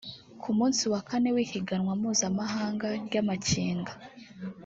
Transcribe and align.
Ku 0.41 0.49
munsi 0.57 0.83
wa 0.91 1.01
kane 1.09 1.29
w'ihiganwa 1.35 1.91
mpuzamahanga 1.99 2.87
ry'amakinga 3.05 3.93